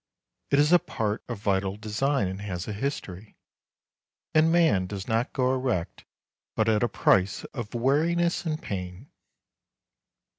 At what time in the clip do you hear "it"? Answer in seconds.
0.49-0.57